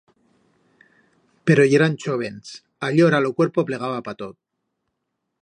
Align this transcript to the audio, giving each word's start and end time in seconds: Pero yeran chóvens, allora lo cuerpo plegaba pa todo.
Pero 1.47 1.67
yeran 1.71 1.95
chóvens, 2.03 2.45
allora 2.87 3.23
lo 3.25 3.35
cuerpo 3.37 3.61
plegaba 3.67 3.99
pa 4.05 4.13
todo. 4.21 4.37